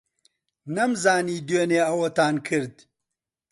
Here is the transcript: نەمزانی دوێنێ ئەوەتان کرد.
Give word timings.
نەمزانی 0.75 1.43
دوێنێ 1.47 1.81
ئەوەتان 1.87 2.35
کرد. 2.47 2.75